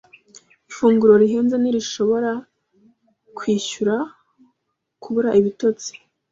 [0.69, 2.31] Ifunguro rihenze ntirishobora
[3.37, 3.95] kwishyura
[5.01, 5.91] kubura ibitotsi.